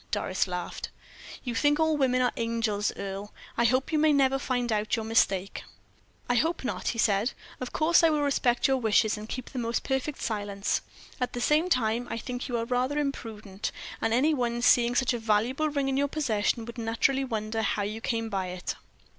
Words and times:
Doris 0.09 0.47
laughed. 0.47 0.89
"You 1.43 1.53
think 1.53 1.79
all 1.79 1.95
women 1.95 2.23
are 2.23 2.31
angels, 2.35 2.91
Earle. 2.97 3.31
I 3.55 3.65
hope 3.65 3.91
you 3.91 3.99
may 3.99 4.11
never 4.11 4.39
find 4.39 4.71
out 4.71 4.95
your 4.95 5.05
mistake." 5.05 5.63
"I 6.27 6.33
hope 6.33 6.63
not," 6.63 6.87
he 6.87 6.97
said. 6.97 7.33
"Of 7.59 7.71
course 7.71 8.01
I 8.01 8.09
will 8.09 8.23
respect 8.23 8.67
your 8.67 8.77
wishes, 8.77 9.15
and 9.15 9.29
keep 9.29 9.51
the 9.51 9.59
most 9.59 9.83
perfect 9.83 10.19
silence. 10.19 10.81
At 11.19 11.33
the 11.33 11.39
same 11.39 11.69
time, 11.69 12.07
I 12.09 12.17
think 12.17 12.47
you 12.47 12.57
are 12.57 12.65
rather 12.65 12.97
imprudent; 12.97 13.71
and 14.01 14.11
any 14.11 14.33
one, 14.33 14.63
seeing 14.63 14.95
such 14.95 15.13
a 15.13 15.19
valuable 15.19 15.69
ring 15.69 15.87
in 15.87 15.97
your 15.97 16.07
possession, 16.07 16.65
would 16.65 16.79
naturally 16.79 17.23
wonder 17.23 17.61
how 17.61 17.83
you 17.83 18.01
came 18.01 18.27
by 18.27 18.47
it." 18.47 18.73